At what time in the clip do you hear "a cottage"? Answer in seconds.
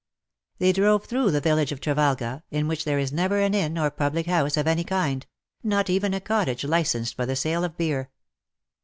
6.15-6.63